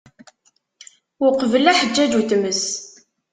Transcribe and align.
Iqubel 1.27 1.65
aḥeǧǧaju 1.71 2.19
n 2.23 2.25
tmes. 2.29 2.63